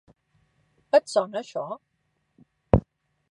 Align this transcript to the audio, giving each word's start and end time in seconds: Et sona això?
Et 0.99 1.11
sona 1.11 1.39
això? 1.43 1.67